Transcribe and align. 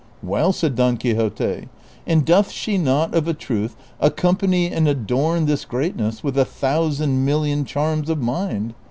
"Well!" 0.33 0.51
said 0.51 0.73
Don 0.73 0.97
Quixote," 0.97 1.67
and 2.07 2.25
doth 2.25 2.49
she 2.49 2.79
not 2.79 3.13
of 3.13 3.27
a 3.27 3.35
truth 3.35 3.75
accompany 3.99 4.71
and 4.71 4.87
adorn 4.87 5.45
this 5.45 5.63
greatness 5.63 6.23
with 6.23 6.39
a 6.39 6.43
thousand 6.43 7.23
million 7.23 7.65
charms 7.65 8.09
of 8.09 8.19
mind 8.19 8.73